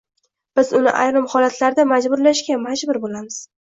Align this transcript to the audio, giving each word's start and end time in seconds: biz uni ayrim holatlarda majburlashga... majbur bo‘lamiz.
biz 0.59 0.71
uni 0.79 0.93
ayrim 1.03 1.27
holatlarda 1.35 1.85
majburlashga... 1.93 2.59
majbur 2.67 3.01
bo‘lamiz. 3.05 3.39